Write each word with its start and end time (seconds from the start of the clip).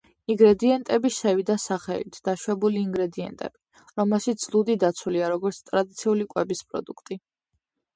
ინგრედიენტები 0.33 1.11
შევიდა 1.17 1.57
სახელით 1.65 2.17
„დაშვებული 2.29 2.83
ინგრედიენტები“, 2.87 3.87
რომელშიც 4.03 4.49
ლუდი 4.57 4.81
დაცულია 4.89 5.33
როგორც 5.39 5.65
„ტრადიციული 5.73 6.31
კვების 6.37 6.71
პროდუქტი“. 6.73 7.25